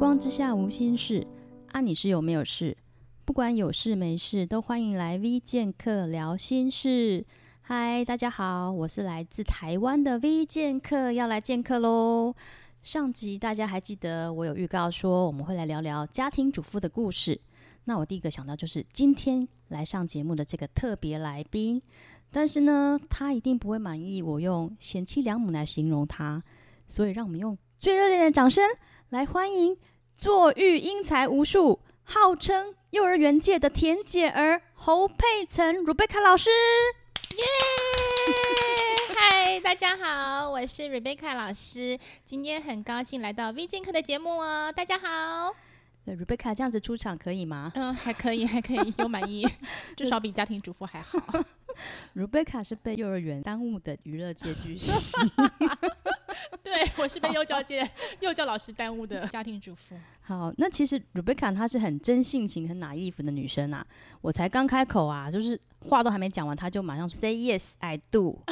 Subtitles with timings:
[0.00, 1.26] 光之下无心事
[1.72, 2.74] 啊，你是有没有事？
[3.26, 7.22] 不管有事没事，都欢迎来 V 剑客聊心事。
[7.60, 12.34] 嗨，大家好，我是来自台湾的 V 剑客，要来剑客喽。
[12.82, 17.38] 上集大家还记得我有预告说我们会来聊聊家庭主妇的故事。
[17.84, 21.78] 那我第一个想到就是今天来上节目的这个特别来宾，
[22.30, 26.42] 但是呢，他一定不会满意我用贤妻良母来形容他，
[26.88, 28.64] 所以让我们用最热烈的掌声
[29.10, 29.76] 来欢迎
[30.16, 36.48] 坐育英才无数，号称幼儿园界的甜姐儿侯佩岑 Rebecca 老师。
[37.36, 37.44] 耶！
[39.12, 44.70] 嗨，大家好，我是 Rebecca 老师，今天很高兴来到 V 剑客的节目哦。
[44.70, 45.56] 大家好。
[46.04, 47.72] 对，Rebecca 这样子出场可以吗？
[47.74, 49.44] 嗯，还可以，还可以，有满意，
[49.96, 51.18] 至少比家庭主妇还好。
[52.14, 55.20] Rebecca 是被幼儿园耽误的娱乐界巨星。
[56.62, 57.88] 对，我是被幼教界
[58.20, 59.94] 幼教老师耽误的家庭主妇。
[60.30, 63.84] 好，那其实 Rebecca 她是很真性情、很 naive 的女生啊。
[64.20, 68.38] 我才刚开口啊，就是话都还没讲完，她就马上 say yes I do。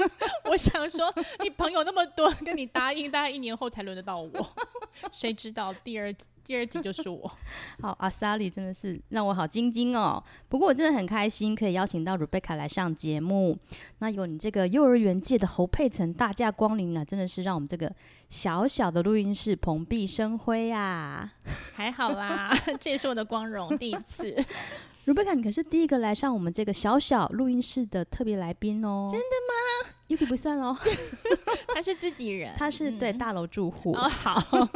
[0.50, 1.10] 我想说，
[1.42, 4.30] 你朋友那么多，跟你答应，大概一年后才轮得到我。
[5.10, 6.12] 谁知道第二
[6.44, 7.30] 第二集就是我。
[7.80, 10.22] 好，阿萨里真的是让我好晶晶哦。
[10.50, 13.56] 不过我真的很开心，可以邀请到 Rebecca 来上节目。
[14.00, 17.90] 那有你这个幼儿园界的侯佩岑大驾光临啊，真的是让我们这个
[18.28, 20.89] 小小的录音室蓬荜生辉啊。
[21.74, 24.34] 还好啦， 这也是我的光荣，第一次。
[25.06, 29.08] Rebecca，你可是第一个来上我们这个小小录音室的特别来宾哦。
[29.10, 29.54] 真的吗
[30.10, 30.76] ？Yuki 不算哦，
[31.74, 33.92] 他是自己人，他是对、嗯、大楼住户。
[33.92, 34.38] 哦，好。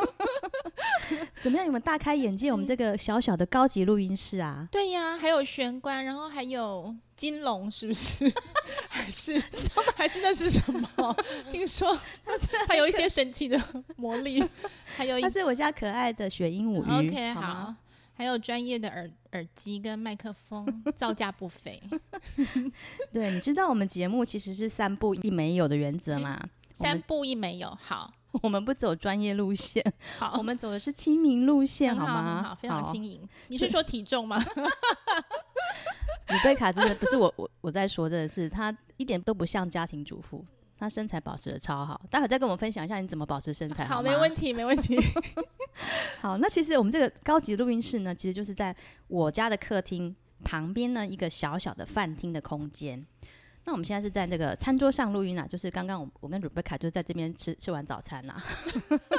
[1.43, 1.67] 怎么样？
[1.67, 2.51] 有没有大开眼界？
[2.51, 4.67] 我们这个小小的高级录音室啊？
[4.71, 8.33] 对呀，还有玄关，然后还有金龙，是不是？
[8.89, 9.43] 还是
[9.97, 11.17] 还是那是什么？
[11.51, 11.99] 听说
[12.67, 13.61] 它有一些神奇的
[13.97, 14.43] 魔力，
[14.97, 17.09] 还有一，它是我家可爱的雪鹦鹉鱼。
[17.09, 17.75] OK，好。
[18.15, 21.83] 还有专业的耳耳机跟麦克风， 造价不菲。
[23.13, 26.41] 对，你知道我们节目其实是三不一没有的原则吗？
[26.73, 29.85] 三不一没有，好，我们不走专业路线，
[30.19, 32.43] 好，我们走的是亲民路线，好，好吗？
[32.43, 33.21] 好，非常轻盈。
[33.49, 34.43] 你是说体重吗？
[36.29, 40.45] 你贝卡真的不是我，我我在说的是，他一点都不像家庭主妇。
[40.77, 43.97] 他身材保持的超好，待会再跟我们分享一下你怎么保持身材好。
[43.97, 44.97] 好，没问题，没问题。
[46.21, 48.75] 好，那其实我们这个高级录音室呢，其实就是在
[49.09, 50.15] 我家的客厅
[50.45, 53.05] 旁边呢，一个小小的饭厅的空间。
[53.67, 58.37] 那我们现在是在那个餐桌上录音啊，就是刚刚我我跟 Rebecca 就在这边吃吃完早餐啦。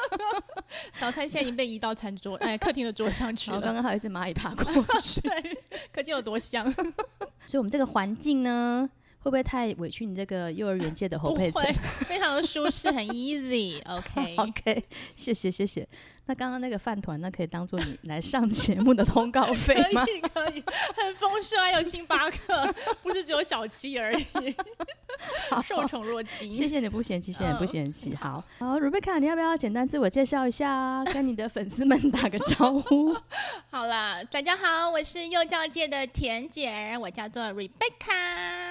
[1.00, 3.60] 早餐现在已经被移到餐桌哎客厅的桌上去了。
[3.60, 4.64] 刚刚还有一只蚂蚁爬过
[5.02, 5.58] 去， 对，
[5.92, 6.72] 可见有多香。
[6.72, 8.88] 所以我们这个环境呢。
[9.26, 11.74] 会不会太委屈你这个幼儿园界的侯佩岑？
[12.06, 13.82] 非常的舒适，很 easy。
[13.90, 14.84] OK OK，
[15.16, 15.88] 谢谢谢谢。
[16.28, 20.06] 那刚刚那个饭团，那可以当做你来上节目的通告费吗？
[20.06, 20.64] 可以可以，
[20.96, 22.72] 很丰盛，还有星巴克，
[23.02, 24.26] 不是只有小七而已。
[25.50, 26.54] 好，受宠若惊。
[26.54, 28.16] 谢谢你不嫌弃，谢谢你不嫌弃。
[28.16, 33.16] 好好，Rebecca，你要不要简单自我介绍一下，跟你的粉丝们打个招呼？
[33.72, 38.65] 好啦，大家好，我是幼教界的甜姐儿，我叫做 Rebecca。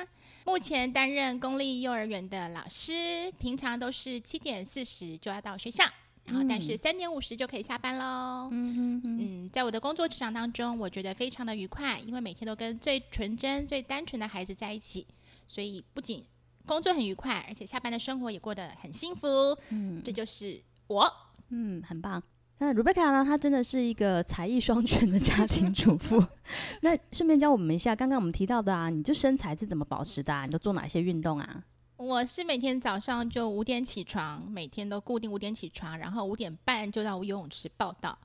[0.44, 5.84] 目前担任公立幼儿园的老师，平常都是七点四十就要到学校，
[6.24, 8.50] 然后但是三点五十就可以下班喽。
[8.52, 15.06] 嗯哼哼嗯，在我的工作职场当中，我觉得非常的愉快，因为每天都跟最纯真、最单纯的孩子在一起，
[15.46, 16.24] 所以不仅
[16.66, 19.26] 工作很愉快，而且下班的生活也过得很幸福。
[19.70, 21.10] 嗯，这就是我。
[21.48, 22.22] 嗯，很棒。
[22.58, 23.24] 那 Rebecca 呢？
[23.24, 26.24] 她真的是一个才艺双全的家庭主妇。
[26.82, 30.46] 那顺便教我们一下，刚刚我们提到的啊，你就身材是怎么保持的啊？
[30.46, 31.64] 你都做哪些运动啊？
[31.96, 38.16] 我是每天早上就五点起床，每天都固定五点起床，然后五点半就到游泳池报到，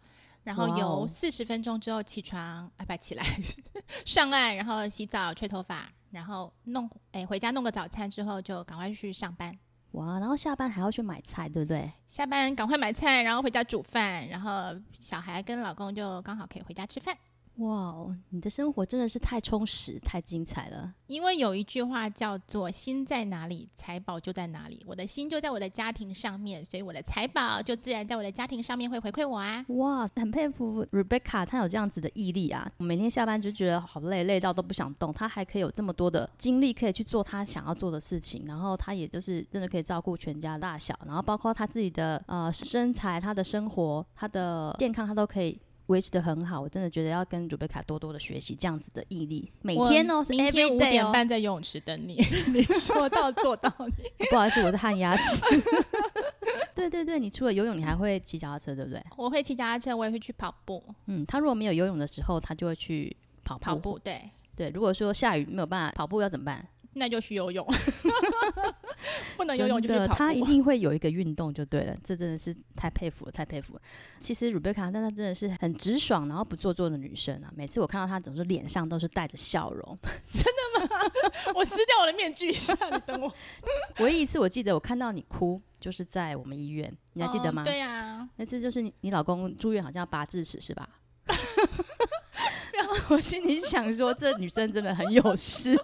[0.43, 3.23] 然后游四十分钟之后起床，哎，不起来
[4.05, 9.57] 上岸，然后洗澡、吹头发，然后弄哎回家弄个早餐之后就赶快去上班。
[9.91, 11.91] 哇，然后下班还要去买菜，对不对？
[12.05, 17.17] 下班赶快买菜，然后回家煮饭，然后小孩跟老公就刚好可以回家吃饭。
[17.59, 20.93] 哇哦，你的生活真的是太充实、太精彩了。
[21.07, 24.81] 因为有一句话叫做“心在哪里，财宝就在哪里”。
[24.87, 29.65] 我的心就在我的家庭上面，所以我的财宝就自然在我的家庭上面会回馈我啊。
[29.69, 32.71] 哇，很佩服 Rebecca，她有这样子的毅力啊！
[32.77, 35.11] 我每天下班就觉得好累，累到都不想动。
[35.13, 38.45] 她还可以有这么多的精力，可以去做她想要做的事情。
[38.45, 45.59] 然后她也就是真的可以照顾全家大小，然后包括她自己的呃身材、她的生活、她的健康，她都可以。
[45.89, 49.51] 维持的很好，我真的觉得要跟 Rebecca 多多的学习这样子的毅力。
[49.61, 52.15] 每天哦，是明天五点半在游泳池等你。
[52.53, 53.69] 你说到做到，
[54.29, 55.45] 不好意思，我是旱鸭子。
[56.75, 59.03] 对对对，你除了游泳，你还会骑脚踏车，对不对？
[59.17, 60.81] 我会骑脚踏车，我也会去跑步。
[61.07, 63.65] 嗯，他如果没有游泳的时候，他就会去跑步。
[63.65, 64.69] 跑步，对对。
[64.69, 66.65] 如果说下雨没有办法跑步，要怎么办？
[66.93, 67.65] 那就去游泳。
[69.37, 70.13] 不能游泳就去跑步。
[70.15, 73.81] 他一定会有一个运动就对了，这真的是太佩服了，太佩服了。
[74.19, 77.49] 其实 Rebecca，但她真的是很直爽，然后不做作的女生啊。
[77.55, 79.97] 每次我看到她，总是脸上都是带着笑容。
[80.31, 80.89] 真的吗？
[81.55, 83.33] 我撕掉我的面具一下，你等我。
[83.99, 87.61] 唯一一次我记得我看到你哭，就是在我们医院，你还记得吗？
[87.61, 90.89] 哦、对呀、啊，那次就是你，你老公住院，好像要拔智齿是吧？
[93.09, 95.77] 我心里想说，这女生真的很有事。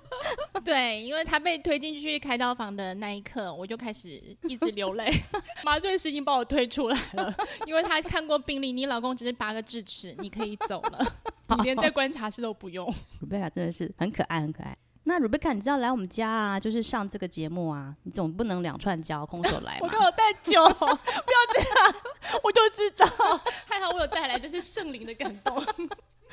[0.65, 4.09] 对，因为他被推进去开刀房的那一刻，我就开始
[4.50, 5.13] 一直流泪。
[5.63, 7.33] 麻醉师已经把我推出来了，
[7.67, 11.15] 因为他看过病历，你老公只是拔个智齿，你可以走了，
[11.57, 12.91] 你连在观察室都不用。
[13.21, 14.75] Rebecca 真的是很可爱，很可爱。
[15.07, 19.81] 那 Rebecca，你知道来我们家啊，就是上这个节目啊，你总不能两串胶空手来嘛。
[19.81, 21.95] 我刚好带酒，不要这样，
[22.44, 23.06] 我就知道，
[23.69, 25.63] 还好我有带来，就是圣灵的感动。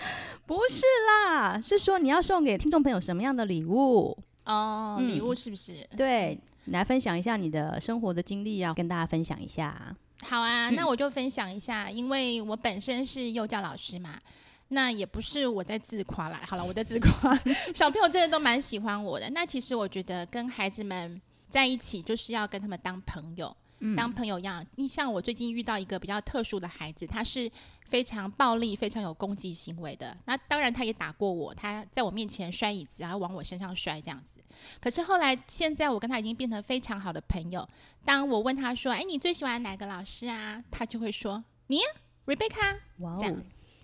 [0.46, 4.98] 不是啦，是说你要送给听众朋友什么样的礼物哦？
[5.00, 5.88] 礼、嗯、物是不是？
[5.96, 9.94] 对，你来分享一下你的生活的经历，要跟大家分享一下。
[10.22, 14.20] 好啊，那我就分享一下，嗯、因为我本身是幼教老师嘛，
[14.68, 16.40] 那也不是我在自夸啦。
[16.46, 17.34] 好了，我在自夸，
[17.74, 19.30] 小朋友真的都蛮喜欢我的。
[19.30, 21.20] 那其实我觉得跟孩子们
[21.50, 23.56] 在一起，就是要跟他们当朋友。
[23.96, 27.50] 当朋友一样，你像我最近遇到一个比较特殊的孩子，他是
[27.86, 30.16] 非常暴力、非常有攻击行为的。
[30.24, 34.40] 那当然，他也打过我，他在我面前摔椅子，然后往我身上摔这样子。
[34.80, 37.68] 可是后来，现在我跟他已经变成非常好的朋友。
[38.04, 41.80] 当我问他说：“哎，你最喜欢哪个老师啊？”他就会说：“你
[42.26, 42.76] ，Rebecca。”，
[43.18, 43.42] 这样。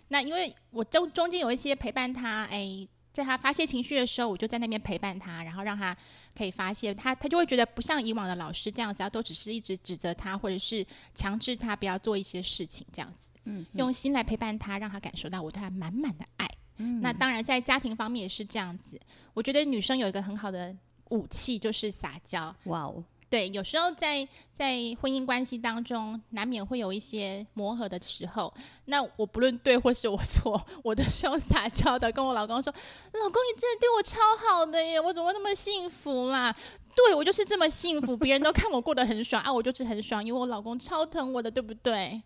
[0.09, 2.87] 那因为我中中间有一些陪伴他，哎。
[3.19, 5.97] 在他发泄情绪的时候，我就在那边陪伴他，然后让他
[6.37, 6.95] 可以发泄。
[6.95, 10.87] 他他就会觉得不像以往的老师这样子，都只是一直指责他，或者是
[11.17, 13.29] 强制他不要做一些事情这样子。
[13.43, 16.49] 嗯，用心来陪伴他，让他感受到我对他满满的爱。
[16.77, 19.01] 嗯，那当然在家庭方面也是这样子。
[19.35, 20.73] 我觉得女生有一个很好的
[21.09, 22.55] 武器就是撒娇。
[22.67, 23.03] 哇哦。
[23.31, 28.53] 对，有时候在在婚姻关系当中，难免会有一些磨合的时候。
[28.87, 32.73] 那我不论对或是我错， 我都是用撒娇的跟我老公说
[33.13, 36.55] ：“老公，你真的对我超好的耶，我怎么那么幸福啦？”
[36.97, 42.23] 对，我就是这么幸福，别人都看我过得很爽 啊，我就是很爽，因为我老公超疼我的，对不对？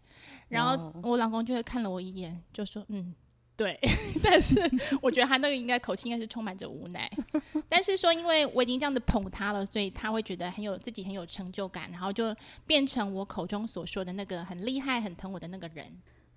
[0.48, 3.14] 然后我老公就会看了我一眼，就说：“嗯。”
[3.54, 3.78] 对，
[4.24, 4.58] 但是
[5.00, 7.10] 我觉得他那个应该口气应该是充满着无奈。
[7.68, 12.34] 但是说，因为我已经这样子捧他了，所以他会觉得很有自己很有成就感，然后就
[12.66, 15.86] 变成我口中所说的那个很厉害、很疼我的那个人。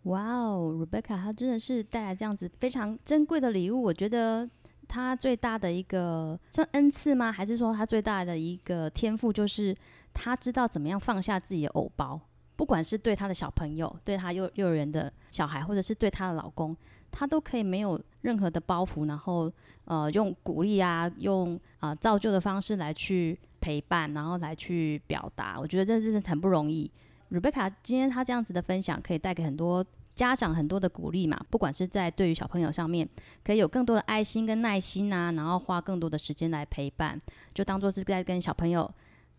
[0.03, 3.81] 哇哦，Rebecca，他真的是带来这样子非常珍贵的礼物。
[3.81, 4.47] 我觉得
[4.87, 7.31] 他最大的一个算恩赐吗？
[7.31, 9.75] 还是说他最大的一个天赋就是
[10.13, 12.19] 他知道怎么样放下自己的偶包，
[12.55, 16.75] 不管是对他的小朋友、对他幼幼儿园的小孩，或者是对他的老公。
[17.17, 19.49] 他都可以没有任何的包袱，然后
[19.85, 25.57] 呃用鼓励啊，用啊、呃、造就的方式来去陪伴，然后来去表达。
[25.57, 26.91] 我觉得这真的很不容易。
[27.31, 31.39] Rebecca 今天他这样子的分享，可以带给很多家长很多的鼓励嘛。
[31.49, 33.07] 不管是在对于小朋友上面，
[33.45, 37.19] 可以有更多的爱心跟耐心啊，然后花更多的时间来陪伴，
[37.53, 38.89] 就当做是在跟小朋友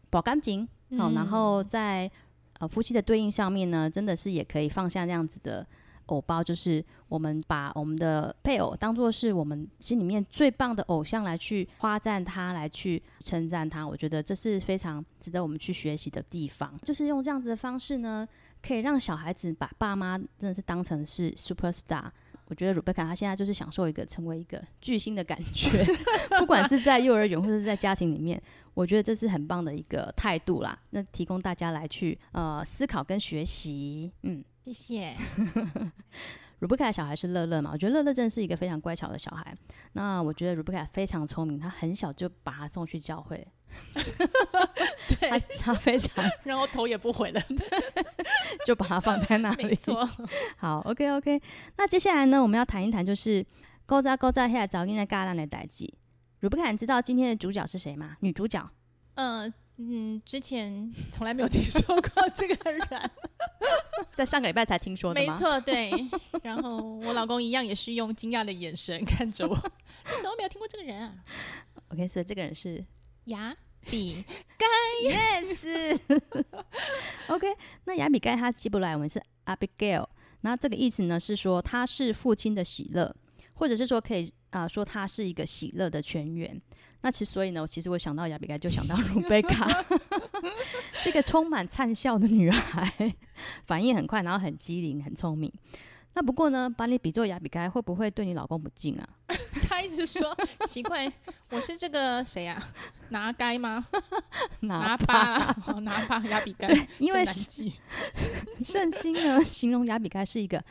[0.09, 0.67] 保干净。
[0.97, 2.11] 好、然后在
[2.59, 5.67] 呃夫妻的对应上面呢，真的是也可以放下这样子的。
[6.07, 13.87] 偶包就是我们把我们的配偶当做是我们心里面最棒的偶像来去夸赞他，来去称赞他。
[13.87, 16.79] 我觉得这是非常值得我们去学习的地方。
[16.83, 18.27] 就是用这样子的方式呢，
[18.63, 22.11] 可以让小孩子把爸妈真的是当成是 super star。
[22.49, 25.69] 我觉得 Rebecca 她现在就是享受一个成为一个巨星的感觉，
[26.39, 28.41] 不管是在幼儿园或者是在家庭里面，
[28.73, 30.79] 我觉得这是很棒的一个态度啦。
[30.91, 34.45] 那提供大家来去呃思考跟学习，嗯。
[34.67, 35.15] 谢谢。
[36.59, 37.71] Rebecca 的小孩是乐乐嘛？
[37.73, 39.55] 我觉得乐乐真是一个非常乖巧的小孩。
[39.93, 43.47] 那我觉得 Rebecca 非常聪明，他很小就把他送去教会。
[45.21, 47.41] 对他，他非常， 然后头也不回了，
[48.67, 49.67] 就把他放在那里。
[49.67, 50.05] 没错。
[50.57, 51.41] 好，OK OK。
[51.77, 53.47] 那接下来呢，我们要谈一谈就是
[53.85, 55.95] 勾扎勾扎下找应该嘎烂的代际。
[56.41, 58.17] Rebecca，你知道今天的主角是谁吗？
[58.19, 58.69] 女主角？
[59.15, 59.55] 嗯。
[59.79, 63.11] 嗯，之前从来没有听说过 这个人，
[64.15, 65.33] 在上个礼拜才听说的吗？
[65.33, 65.93] 没错，对。
[66.43, 69.55] 然后我老公一样也是用惊讶的眼神看着我，
[70.07, 71.15] 你怎么没有听过这个人啊
[71.89, 72.83] ？OK，所以这个人是
[73.27, 74.25] 亚比
[74.57, 74.67] 盖
[75.05, 76.01] ，Yes。
[77.29, 77.47] OK，
[77.85, 80.09] 那雅比盖他希伯来文是 Abigail，
[80.41, 83.15] 那这个意思呢是说他是父亲的喜乐，
[83.53, 86.61] 或者是说可以啊、呃，说他是一个喜乐的泉源。
[87.03, 89.67] 那其实所以呢，其实我想到亚比该，就想到 鲁贝卡，
[91.05, 93.15] 这个充满灿笑的女孩，
[93.67, 95.53] 反应很快，然后很机灵，很聪明。
[96.15, 99.07] 那不过呢，把你比作亚比该，会不会对你老公不敬啊？
[99.69, 100.35] 他一直说
[100.67, 101.13] 奇怪，
[101.51, 102.73] 我是这个谁呀、啊？
[103.11, 103.87] 拿该吗？
[104.61, 105.37] 拿巴，
[105.83, 106.67] 拿巴亚比该。
[106.69, 107.23] 对，因为
[108.65, 110.65] 圣经呢，形容亚比该是一个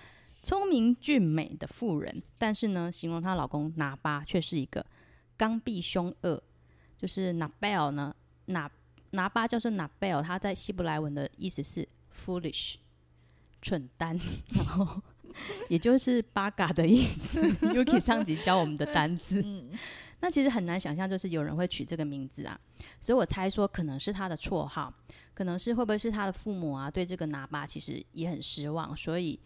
[0.46, 4.86] 聪明俊美的妇人，但是呢，形容她老公拿巴却是一个
[5.36, 6.42] 刚愎凶恶。
[6.98, 8.72] 就是拿贝尔呢，拿
[9.12, 12.75] 拿巴叫做拿贝尔，他在希伯来文的意思是 foolish，
[13.62, 14.18] 蠢蛋，
[14.54, 15.02] 然后。
[15.68, 17.42] 也就是八嘎的意思。
[17.75, 19.44] Yuki 上集教我们的单字，
[20.22, 22.58] 那其实很难想象，就是有人会取这个名字啊。
[23.02, 24.94] 所以我猜说，可能是他的绰号，
[25.34, 29.38] 可能是会不会是他的父母啊，对这个拿巴其实也很失望，所以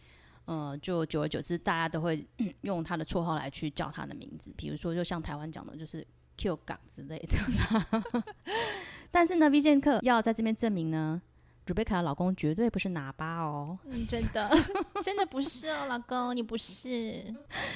[0.49, 2.25] 呃，就久而久之，大家都会
[2.61, 4.51] 用他的绰号来去叫他的名字。
[4.57, 6.03] 比如说，就像台湾讲的，就是
[6.37, 8.23] Q 港之类的。
[9.11, 11.21] 但是呢，V 剑客要在这边证明呢。
[11.67, 14.49] Rebecca 的老公绝对不是拿巴哦，嗯，真的，
[15.05, 17.23] 真的不是哦，老公你不是。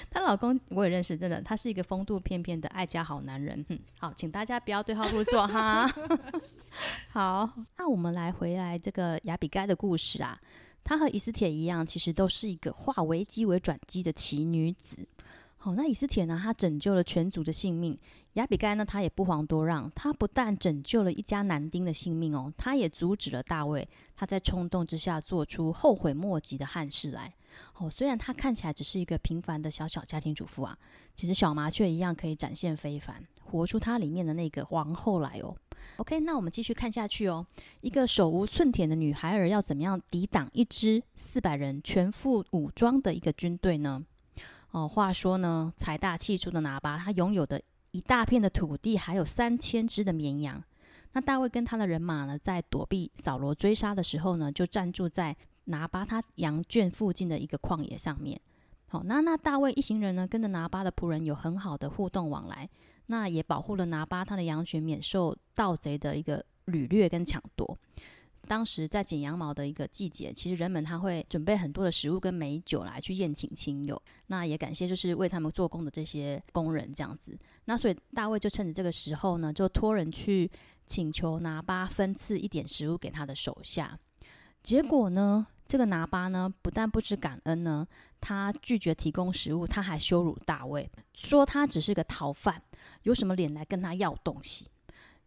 [0.10, 3.63] 她老公我也认识，真的，他是一个风度翩翩的爱家好男人。
[3.70, 5.88] 嗯，好，请大家不要对号入座哈。
[7.13, 10.42] 好，那我们来回来这个亚比盖的故事啊，
[10.84, 15.08] 她和以斯帖一样，其实都是一个化危机为转机的奇女子。
[15.58, 16.38] 好、那以斯帖呢？
[16.42, 17.98] 她拯救了全族的性命。
[18.34, 18.84] 亚比该呢？
[18.84, 27.34] 她也不遑多让，她不但拯救了一家男丁的性命哦，她也阻止了大卫他在冲动之下做出后悔莫及的憾事来。
[27.78, 30.78] 哦，虽然她看起来只是一个平凡的小小家庭主妇啊，
[31.16, 35.55] 其实小麻雀一样可以展现非凡，活出它里面的那个王后来哦。
[35.97, 37.45] OK，那我们继续看下去哦。
[37.81, 44.03] 一个手无寸铁的女孩儿要怎么样抵挡一支四百人全副武装的一个军队呢？
[44.71, 50.63] 哦，话说呢，财大气粗的拿巴，他拥有的一大片的土地，还有三千只的绵羊。
[51.12, 55.35] 那大卫跟他的人马呢，在躲避扫罗追杀的时候呢，就暂住在
[55.65, 58.39] 拿巴他羊圈附近的一个旷野上面。
[58.93, 62.69] 好，那那大卫一行人呢，跟着拿巴的仆人有很好的互动往来，
[63.07, 67.75] 那也保护了拿巴他的羊群免受盗贼的一个掳掠跟抢夺。
[68.47, 74.00] 当时在剪羊毛的一个季节，其实人们他会准备很多的食物跟美酒来去宴请亲友。
[74.27, 77.35] 那也感谢就是为他们做工的这些工人这样子。
[77.65, 80.47] 那所以大卫就趁着这个时候呢，就托人去
[80.85, 83.97] 请求拿巴分赐一点食物给他的手下。
[84.62, 87.88] 结果呢，这个拿巴呢不但不知感恩呢，
[88.22, 92.62] 他拒绝提供食物，他还羞辱大卫，说他只是个逃犯，
[93.03, 94.67] 有什么脸来跟他要东西？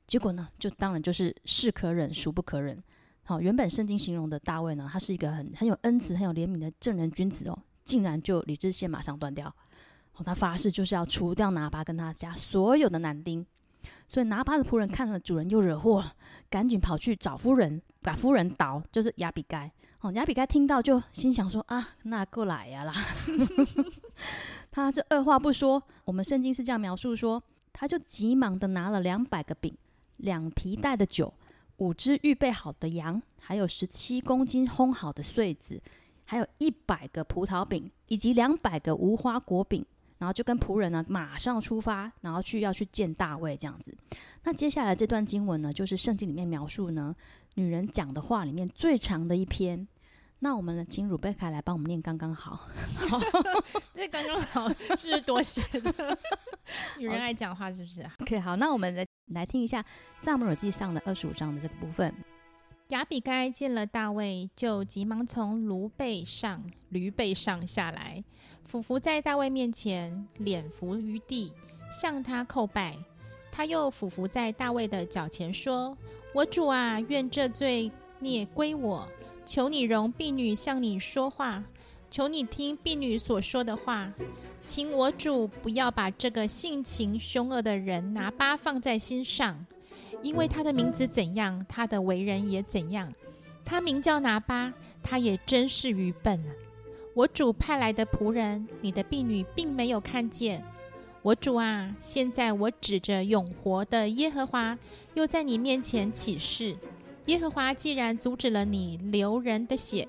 [0.06, 2.80] 结果呢，就当然就是是可忍，孰不可忍。
[3.24, 9.48] 好，原本圣经形容的大卫呢，他是一个很很有恩慈、很有怜悯的正人君子哦，竟然就理智线马上断掉。
[10.14, 13.44] 哦，他发誓就是要除掉拿巴跟他家所有的男丁。
[14.08, 16.12] 所以拿巴的仆人看了主人又惹祸了，
[16.48, 19.70] 赶紧跑去找夫人，把夫人倒，就是亚比该。
[20.00, 22.92] 哦，亚比该听到就心想说啊，那过来呀啦。
[24.70, 29.76] 他这二话不说，我们圣经是这样描述说，他就急忙的拿了两百个饼，
[30.18, 31.32] 两皮袋的酒。
[31.78, 35.78] 五只预备好的羊，还有十七公斤烘好的穗子，
[36.24, 39.84] 还有一百个葡萄饼，以及两百个无花果饼，
[40.18, 43.94] 然后就跟仆人呢马上出发，然后去要去见大卫这样子。
[44.44, 47.14] 那接下来这段经文呢，就是圣经里面描述呢
[47.54, 49.86] 女人讲的话里面最长的一篇。
[50.40, 52.68] 那我们呢，请鲁贝卡来帮我们念刚刚好。
[53.08, 53.18] 好，
[53.94, 56.18] 这刚刚好 是不是多写的？
[57.00, 59.80] 女人爱讲话是不是？OK，好，那我们来来听一下
[60.22, 62.12] 《撒母耳记上》的二十五章的这个部分。
[62.88, 68.22] 亚比该见了大卫，就急忙从驴背上驴背上下来，
[68.62, 71.52] 俯伏在大卫面前，脸伏于地，
[71.90, 72.96] 向他叩拜。
[73.50, 75.96] 他又俯伏在大卫的脚前说
[76.32, 77.90] ：“我主啊，愿这罪
[78.20, 79.08] 孽归我。”
[79.44, 81.64] 求你容婢女向你说话，
[82.08, 84.12] 求你听婢女所说的话，
[84.64, 89.66] 请我主不要把这个性情凶恶的人拿巴放在心上，
[90.26, 93.14] 因为他的名字怎样，他的为人也怎样。
[93.64, 96.50] 他名叫拿巴，他也真是愚笨啊！
[97.14, 100.64] 我主派来的仆人，你的婢女并没有看见。
[101.22, 104.76] 我主啊，现在我指着永活的耶和华，
[105.14, 106.76] 又在你面前起誓。
[107.26, 110.08] 耶和华既然阻止了你流人的血，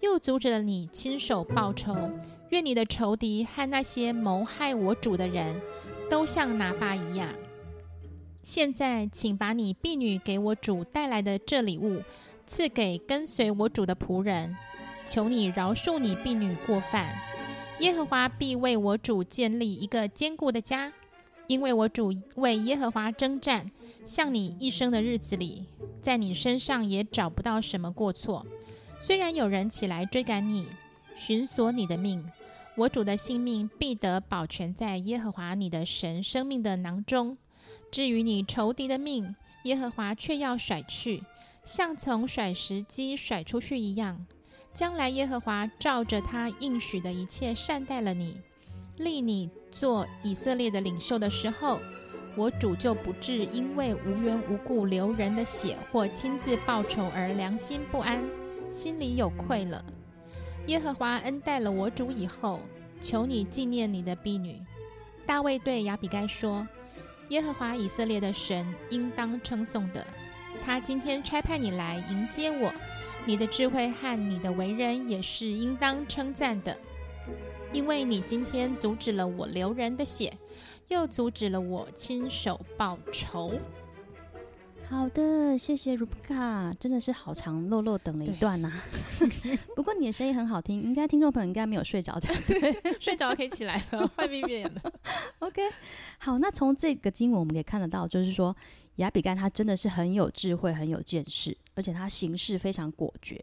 [0.00, 1.94] 又阻止了你亲手报仇，
[2.48, 5.60] 愿你的仇敌和那些谋害我主的人
[6.08, 7.28] 都像拿巴一样。
[8.48, 12.02] 现在，请把你婢女给我主带来的这礼物
[12.46, 14.56] 赐给跟随我主的仆人，
[15.06, 17.14] 求你饶恕你婢女过犯，
[17.80, 20.90] 耶和华必为我主建立一个坚固的家，
[21.46, 23.70] 因为我主为耶和华征战，
[24.06, 25.66] 像你一生的日子里，
[26.00, 28.46] 在你身上也找不到什么过错。
[28.98, 30.66] 虽然有人起来追赶你，
[31.14, 32.24] 寻索你的命，
[32.76, 37.36] 我主的性命必得保全在耶和华你的神生命的囊中。
[37.90, 41.22] 至于你仇敌的命，耶和华却要甩去，
[41.64, 44.26] 像从甩石机甩出去一样。
[44.74, 48.36] 将来耶和华照着他应许的一切善待了你，
[48.98, 51.80] 立你做以色列的领袖的时候，
[52.36, 58.22] 我主就不至因为无缘无故流人的血或亲自报仇而良心不安，
[58.70, 59.84] 心里有愧了。
[60.68, 62.60] 耶和华恩待了我主以后，
[63.00, 64.60] 求你纪念你的婢女。
[65.26, 66.64] 大卫对亚比该说
[67.28, 70.06] ：“耶和华以色列的神应当称颂的，
[70.64, 72.72] 他今天差派你来迎接我。”
[73.26, 76.74] 你的智慧和你的为人也是应当称赞的，
[77.74, 80.32] 因为你今天阻止了我流人的血，
[80.86, 83.52] 又阻止了我亲手报仇。
[84.88, 88.84] 好的，谢谢 Rebecca，真的是好长落落等了一段呐、啊。
[89.76, 94.92] 不过你的声音很好听，应该听众朋友应该没有睡着才对， 睡着可以起来了，快闭眼了。
[95.40, 95.62] OK，
[96.18, 98.54] 好，那从这个经文我们可以看得到，就是说。
[98.96, 103.40] 亚比干他真的是很有智慧，很有见识，而且他行事非常果决。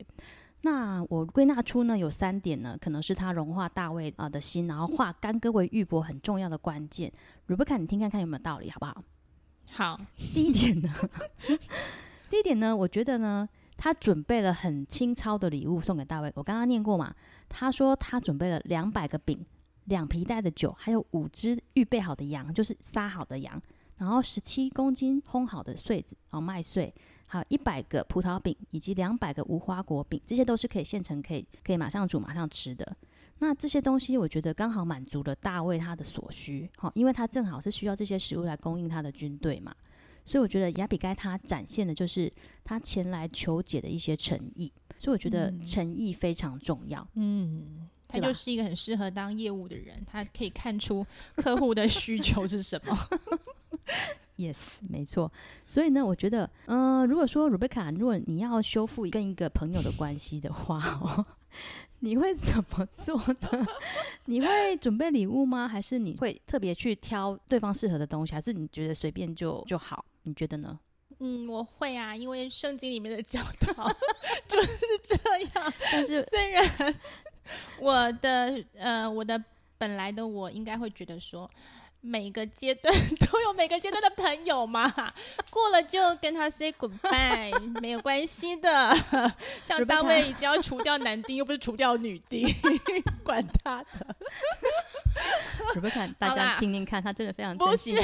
[0.63, 7.09] 那我归纳出呢，有三点呢，可能是他融化大卫啊的心，然后化干戈为玉帛很重要的关键。
[7.47, 9.01] Rebecca，你听看看有没有道理，好不好？
[9.71, 9.99] 好。
[10.15, 10.93] 第一点呢，
[12.29, 16.31] 第一点呢，我觉得呢，他准备了很清操的礼物送给大卫。
[16.35, 17.13] 我刚刚念过嘛，
[17.49, 19.45] 他说他准备了两百个饼、
[19.85, 23.61] 两皮袋的酒，还有五只预备好的羊，就是杀好的羊。
[23.97, 26.93] 然后十七公斤烘好的穗子，哦麦穗，
[27.25, 32.95] 还有一百个葡萄饼，以及两百个无花果饼，这些都是可以现成可以可以马上煮马上吃的。
[33.39, 39.75] 那这些东西我觉得刚好满足了大卫他的所需，好，因为他正好是需要这些食物来供应他的军队嘛。
[40.23, 42.31] 所以我觉得亚比该他展现的就是
[42.63, 47.07] 他前来求解的一些诚意，所以我觉得诚意非常重要。
[47.13, 52.97] 嗯，他就是一个很适合当业务的人，他可以看出客户的需求是什么。
[54.37, 54.57] Yes，
[54.89, 55.31] 没错。
[55.65, 61.25] 所以呢，我觉得，嗯、呃，如果说 Rebecca，如果你要修复跟一个朋友的关系的话，哦，
[61.99, 63.67] 你会怎么做呢？
[64.25, 65.67] 你会准备礼物吗？
[65.67, 68.33] 还是你会特别去挑对方适合的东西？
[68.33, 70.03] 还是你觉得随便就就好？
[70.23, 70.79] 你觉得呢？
[71.19, 73.89] 嗯，我会啊，因为圣经里面的教导
[74.47, 75.73] 就是这样。
[75.91, 76.95] 但是虽然
[77.79, 79.41] 我的呃，我的
[79.77, 81.49] 本来的我应该会觉得说。
[82.05, 82.93] 每个阶段
[83.31, 84.93] 都有每个阶段的朋友嘛，
[85.49, 88.95] 过了就跟他 say goodbye， 没有关系的。
[89.63, 92.47] 像单位已经要除掉男丁，又不是除掉女丁，
[93.23, 94.15] 管他的。
[95.73, 97.95] 准备看，大家听听看，他真的非常珍惜。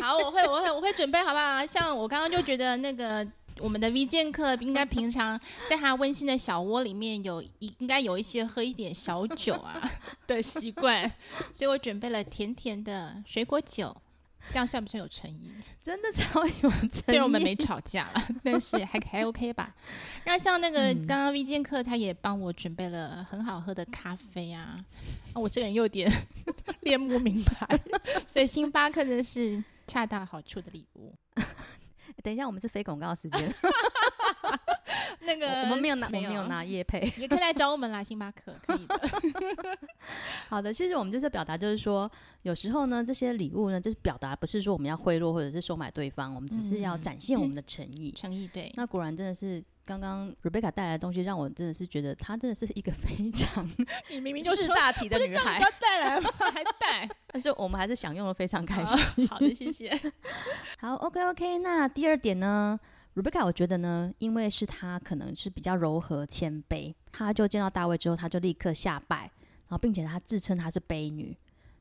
[0.00, 1.66] 好，我会，我会，我会准备，好不好？
[1.66, 3.26] 像我刚刚就觉得那个。
[3.60, 9.80] 我们的 V 剑客应该平常在他温馨的小窝里面有一应该有一些喝一点小酒啊
[10.26, 11.10] 的习惯，
[11.52, 13.94] 所以我准备了甜甜的水果酒，
[14.50, 15.50] 这样算不算有诚意？
[15.82, 16.88] 真的超有诚意。
[16.90, 18.08] 虽然我们没吵架，
[18.42, 19.74] 但是还还 OK 吧。
[20.24, 24.84] 然后像那个刚刚 V 剑客他也帮我准备了很好喝的咖啡啊，
[25.32, 26.10] 啊我这个人又有点
[26.80, 27.66] 恋慕名牌，
[28.26, 31.14] 所以星巴克真的是恰到好处的礼物。
[32.20, 33.52] 等一下，我们是非广告时间。
[35.22, 39.00] 那个我，我们没有拿，没有，没有拿叶配，也可以来找我们啦，星巴克可以的。
[40.48, 42.10] 好的，其实我们就是表达，就是说，
[42.42, 48.10] 有时候呢，这些礼物呢，就是表达，不是说我们要贿赂或者是收买对方，我们只是要展现我们的诚意。
[48.16, 48.72] 诚、嗯、意对。
[48.76, 49.62] 那果然真的是。
[49.90, 53.68] 刚刚 Rebecca 带来的东西，让我真的是觉得她真的是一个非常
[54.08, 56.30] 你明明就是大体的女孩，不要带来吗？
[56.38, 57.10] 还带？
[57.26, 59.26] 但是我们还是享用的非常开心。
[59.26, 59.90] 好的，谢谢。
[60.78, 61.58] 好，OK OK。
[61.58, 62.78] 那第二点呢
[63.16, 71.36] ，Rebecca 我觉得呢，因为是她可能是比较柔和谦卑，她就见到大卫之后，她就立刻下拜，然后并且她自称她是卑女。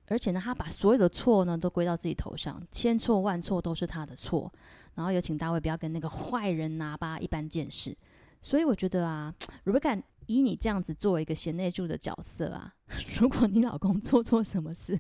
[0.10, 4.52] 而且呢，他把所有的错呢都归到自己头上，千错万错都是他的错。
[4.96, 7.96] 然后有请大卫不要跟那个坏人拿巴一般见识。
[8.42, 9.34] 所以我觉得啊
[9.66, 12.74] ，Rebecca 以你这样子作为一个贤内助的角色啊，
[13.20, 15.00] 如果你老公做错什么事，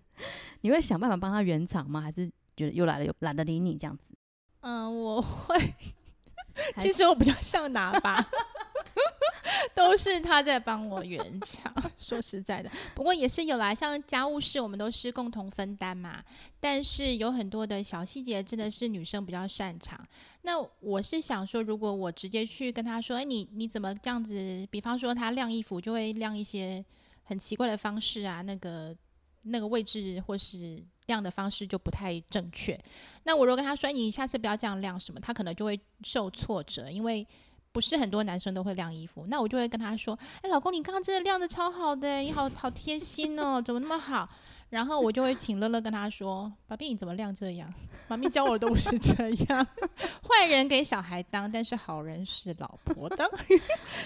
[0.62, 2.02] 你会想办法帮他圆场吗？
[2.02, 4.12] 还是觉得又来了又懒得理你这样子？
[4.62, 5.74] 嗯，我会。
[6.78, 8.15] 其实我比较像拿巴。
[9.76, 13.74] 都是他在帮我圆场， 说实在的，不过也是有啦。
[13.74, 16.24] 像家务事，我们都是共同分担嘛。
[16.60, 20.00] 但是有很多的小细节，真的是女生比较擅长。
[20.42, 24.68] 那我是想说，如果我直接去跟他说，哎，你你怎么这样子？
[24.70, 26.84] 比方说他晾衣服，就会晾一些
[27.24, 28.96] 很奇怪的方式啊，那个
[29.44, 32.80] 那个位置或是晾的方式就不太正确。
[33.24, 37.26] 那我如果跟他说，你下次不要这样晾什么，他可能就会受挫折，因为
[37.80, 39.26] 不是很多男生都会晾衣服。
[39.30, 44.28] 那我就会跟他说，哎，老公，你刚刚真的晾的超好的，你好好贴心哦， 怎么那么好？
[44.70, 47.74] 然后我就会请乐乐跟他说：“宝贝，你怎么晾这样？
[48.10, 49.65] 妈咪教我都不是这样。
[50.28, 53.28] 坏人给小孩当，但是好人是老婆当。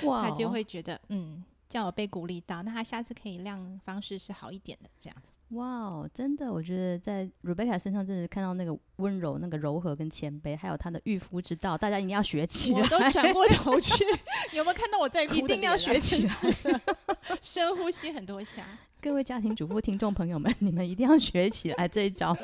[0.03, 5.31] 哇，他就会觉得嗯，这样我被鼓励到，那他下次可以晾方式是好一点的这样子。
[5.55, 12.79] 哇哦，真的，我觉得在 Rebecca 身上真的是看到那个温柔、那个柔和跟谦卑，还有她的御夫之道，大家一定要学起来。
[12.79, 14.05] 我都转过头去，
[14.55, 15.33] 有没有看到我在哭？
[15.33, 16.79] 一定要学起来，
[17.41, 18.63] 深呼吸很多下。”
[19.01, 22.37] 各位家庭主妇听众朋友们，你们一定要学起来这一招。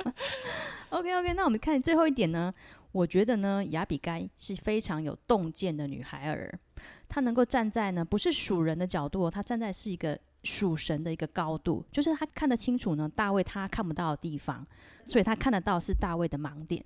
[0.89, 2.51] OK OK，那我们看最后一点呢？
[2.91, 6.59] 我觉得呢，亚比该是非常有洞见的女孩儿，
[7.07, 14.65] 她能够站在呢不是属人的角度，她站在是一个属神的一个高度，就是她看得清楚呢大卫他看不到的地方，
[15.05, 16.83] 所以她看得到是大卫的盲点。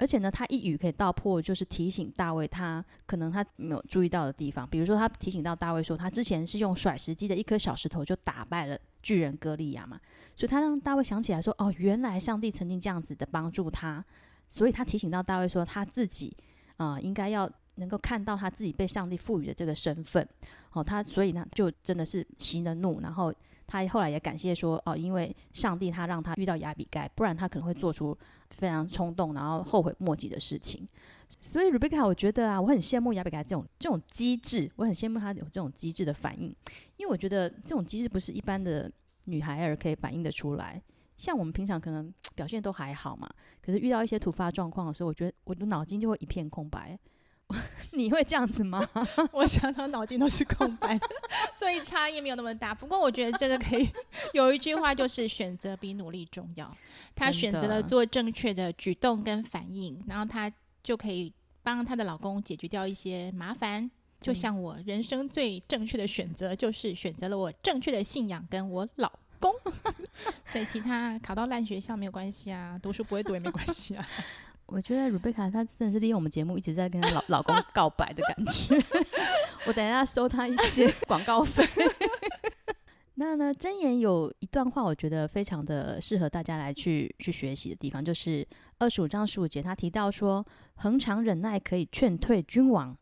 [0.00, 4.64] 而且呢，他一语可以道破，就是提醒大卫他可能他没有注意到的地方。
[4.64, 9.98] 比如说，他提醒到大卫说，他之前是用甩石机的一颗小石头就打败了巨人歌利亚嘛，
[10.36, 14.04] 所以他让大卫想起来说，哦，原来上帝曾经这样子的帮助他。
[14.48, 16.36] 所以他提醒到大卫说，他自己
[16.76, 20.26] 啊、应该要能够看到他自己被上帝赋予的这个身份。
[20.72, 23.34] 哦，他所以呢，就真的是息了怒，然后。
[23.70, 28.16] 他后来也感谢说，哦，因为上帝他让他遇到亚比盖，不然他可能会做出
[28.48, 30.88] 非常冲动，然后后悔莫及的事情。
[31.38, 36.48] 所以，r e b e c a 我觉得啊，我很羡慕亚比盖这种这种机智，我很羡慕他有这种机智的反应，
[36.96, 38.90] 因为我觉得这种机智不是一般的
[39.26, 40.82] 女孩儿可以反应得出来。
[41.18, 43.28] 像我们平常可能表现都还好嘛，
[43.60, 46.96] 可是遇到一些突发状况的时候，我觉得我的脑筋就会一片空白。
[47.92, 48.86] 你会这样子吗？
[49.32, 51.06] 我常常脑筋都是空白的，
[51.58, 52.74] 所以差异没有那么大。
[52.74, 53.88] 不过我觉得这个可以
[54.34, 56.70] 有一句话，就是选择比努力重要。
[57.16, 63.90] 她选择了做正确的举动跟反应，然后她就可以帮她的老公解决掉一些麻烦。
[64.20, 69.54] 就像我人生最正确的选择，就是选择了我正确的信仰跟我老公。
[70.44, 74.06] 所以其他考到烂学校没有关系啊，读书不会读也没关系啊。
[74.66, 78.76] 我觉得 Rebecca 她真的是利用我们节目一直在跟她老老公告白的感觉。
[79.66, 81.64] 我等一下收她一些广告费。
[83.14, 88.46] 那呢，箴言有一段话，我觉得非常的适合大家来去去学习的地方，就是
[88.78, 90.44] 二十五章十五节，他提到说，
[90.76, 92.96] 恒常忍耐可以劝退君王，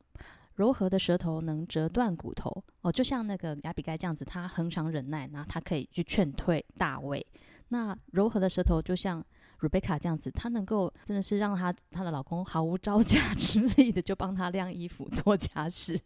[0.56, 2.64] 柔和的舌头能折断骨头。
[2.82, 7.24] 哦，就像那个亚比该这样子，他恒常忍耐，那他可以去劝退大卫。
[7.68, 9.24] 那柔和的舌头就像。
[9.60, 15.98] Rebecca 这样子，她能够真的是让她她的老公毫无招架之力的就帮她晾衣服、做家事，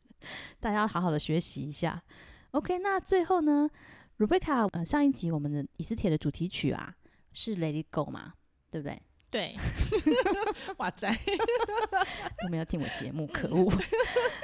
[0.61, 2.01] 大家要好好的学习一下。
[2.53, 3.69] OK，那最后呢
[4.19, 6.95] 瑞贝卡呃，上一集我们的以斯帖的主题曲啊
[7.33, 8.35] 是 Let It Go 嘛，
[8.71, 9.03] 对不对？
[9.31, 9.55] 对。
[10.79, 11.11] 哇塞，
[12.43, 13.71] 都没有听我节目，可恶。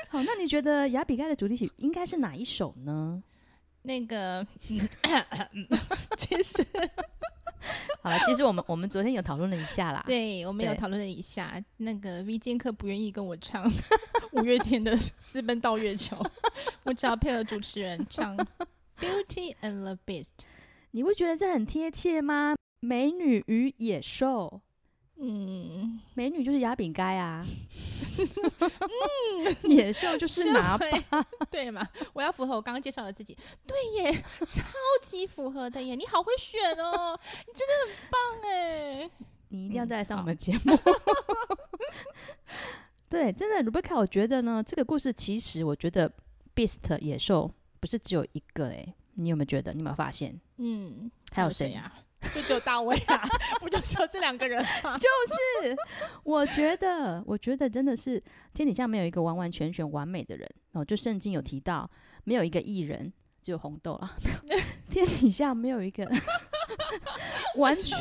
[0.08, 3.22] 好，那你觉得雅比盖的主题曲应该是哪一首呢？
[3.82, 4.46] 那个，
[6.16, 6.64] 其实。
[8.00, 10.04] 好了，其实我们我们昨天有讨论了一下啦。
[10.06, 11.60] 对，我们有讨论了一下。
[11.78, 13.68] 那个 V 剑客不愿意跟我唱
[14.32, 16.16] 五月天的《私奔到月球》，
[16.84, 18.36] 我只好配合主持人唱
[19.00, 20.26] 《Beauty and the Beast》。
[20.92, 22.54] 你会觉得这很贴切吗？
[22.78, 24.60] 美女与野兽。
[25.18, 27.44] 嗯，美女就是亚比该啊。
[28.18, 30.86] 嗯，野兽就是拿巴，
[31.50, 31.86] 对嘛？
[32.12, 33.36] 我要符合我刚刚介绍的自己。
[33.66, 34.12] 对耶，
[34.48, 34.62] 超
[35.02, 35.94] 级符合的耶！
[35.94, 39.10] 你好会选哦，你真的很棒哎！
[39.48, 40.74] 你一定要再来上我们节目。
[40.74, 41.58] 嗯、
[43.08, 46.12] 对，真的，Rebecca，我觉得呢，这个故事其实我觉得
[46.54, 47.50] Beast 野兽
[47.80, 49.72] 不是只有一个哎，你有没有觉得？
[49.72, 50.38] 你有没有发现？
[50.58, 51.90] 嗯，还有谁呀？
[52.34, 53.22] 就只有大卫啊，
[53.60, 54.96] 不就只有这两个人吗？
[54.98, 55.08] 就
[55.62, 55.76] 是，
[56.24, 58.22] 我觉得，我觉得真的是
[58.54, 60.84] 天底下没有一个完完全全完美的人哦。
[60.84, 61.90] 就圣经有提到，
[62.24, 64.10] 没有一个艺人，只有红豆了。
[64.90, 66.08] 天底下没有一个
[67.56, 67.98] 完全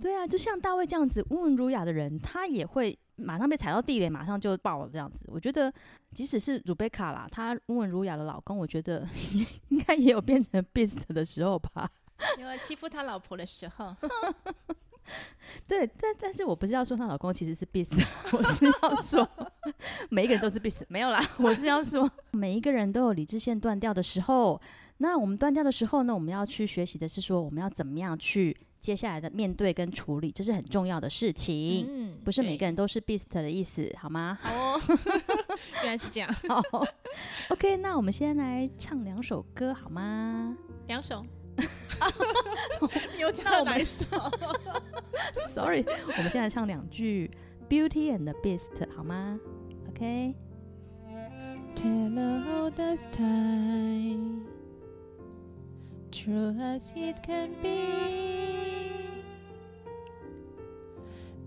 [0.00, 5.24] 对啊，就像大卫这样子温文儒雅的人，他也会马上被踩到地雷，马上就爆了这样子。
[5.28, 5.72] 我觉得，
[6.12, 11.88] 即使是 Rebecca 啦，她温文儒雅的老公，我觉得也应该也有变成 Beast 的时候吧。
[12.38, 13.94] 因为欺负他老婆的时候，
[15.66, 17.90] 对，但但是我不是要说她老公其实是 Beast，
[18.32, 19.28] 我是要说
[20.10, 24.60] 每一个人都是 Beast，没有啦，我是要说每一个人都有理智线断掉的时候。
[24.98, 31.84] 那我们断掉的时候呢，我们要去学习的是说，我们要怎么样去接下来的面对跟处理，这是很重要的事情。
[31.90, 34.38] 嗯，不是每个人都是 Beast 的意思，好吗？
[34.40, 34.80] 好哦，
[35.82, 36.32] 原来是这样。
[36.48, 36.62] 好
[37.48, 40.56] ，OK，那我们先来唱两首歌好吗？
[40.86, 41.26] 两首。
[43.15, 44.05] 你又唱了哪一首？
[45.53, 47.29] Sorry，我们现在唱两句《
[47.69, 49.39] Beauty and the Beast》好吗？
[49.89, 54.47] OK。Tell all the time,
[56.11, 58.97] true as it can be,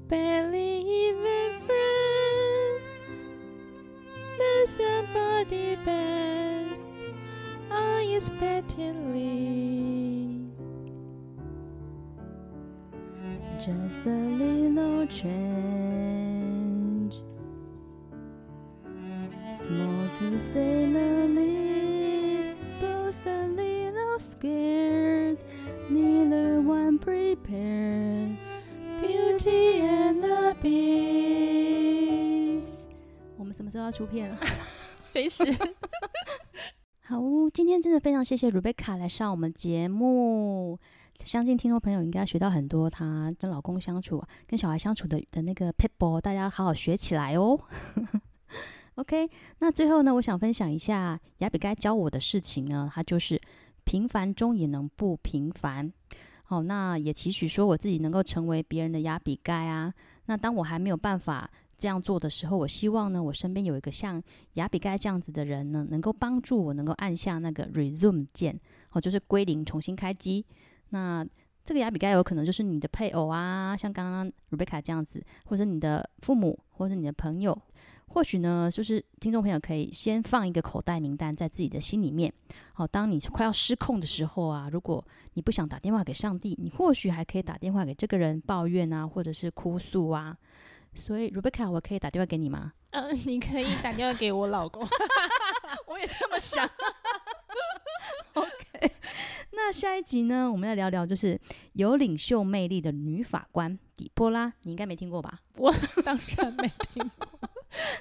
[0.09, 2.83] barely even friends,
[4.39, 6.06] there's somebody best,
[8.17, 10.41] unexpectedly,
[13.59, 17.15] just a little change.
[19.57, 25.39] Small to say the least, both a little scared,
[25.89, 28.37] neither one prepared.
[29.01, 32.69] Beauty and the Beast。
[33.37, 34.39] 我们什么时候要出片啊？
[35.05, 35.45] 随时。
[37.82, 40.80] 真的非常谢谢 Rebecca 来上我们节目。
[41.24, 47.60] 相信听众朋友应该学到很多，她跟老公相处、跟小孩相处的的那个撇步，大家好好学起来哦。
[48.96, 53.40] OK，那最后呢，我想分享一下亚比该教我的事情呢，它就是
[53.84, 55.92] 平凡中也能不平凡。
[56.46, 59.94] 好，那也期许说我自己能够成为别人的亚比该啊。
[60.26, 64.22] 那当我还没有办法这样做的时候，我希望呢，我身边有一个像
[64.54, 68.60] 亚比盖这样子的人呢，能够帮助我，能够按下那个 resume 键，
[68.92, 70.46] 哦，就是归零，重新开机。
[70.90, 71.26] 那
[71.64, 77.58] 这个亚比盖有可能就是你的配偶啊，像刚刚 Rebecca 这样子，或者你的父母，或者你的朋友。
[78.10, 82.34] 或许呢，就是听众朋友可以先放一个口袋名单在自己的心里面。
[82.72, 90.38] 好，当你快要失控的时候啊，如果你不想打电话给上帝，你或许还可以打电话给这个人抱怨啊，或者是哭诉啊。
[90.98, 92.74] 所以，Rebecca，我可以打电话给你吗？
[92.92, 94.86] 嗯、 呃，你可以打电话给我老公。
[95.88, 96.68] 我也这么想。
[98.34, 98.92] OK，
[99.52, 101.40] 那下一集呢，我们要聊聊就是
[101.74, 105.40] 有领袖魅力的女法官底波拉，你应该没听过吧？
[105.58, 107.28] 我当然没听过。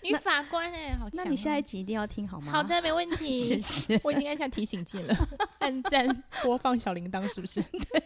[0.02, 1.09] 女法官哎、欸，好！
[1.12, 2.52] 那你下一集一定要听好吗？
[2.52, 3.44] 好的，没问题。
[3.44, 4.00] 谢谢。
[4.04, 5.28] 我已经按下提醒键了，
[5.59, 7.61] 按赞、播放小铃铛，是不是？
[7.62, 8.02] 对。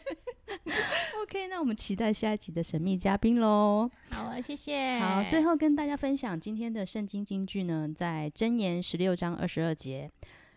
[1.23, 3.91] OK，那我们期待下一集的神秘嘉宾喽。
[4.11, 4.99] 好啊，谢谢。
[4.99, 10.11] 好，最后跟大家分享今天的圣经金句呢，在箴言十六章二十二节：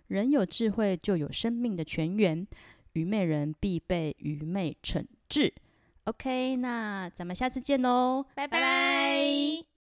[0.07, 2.45] 人有智慧，就有生命的泉源；
[2.93, 5.53] 愚昧人必被愚昧惩治。
[6.05, 9.72] OK，那咱们下次见喽，拜拜。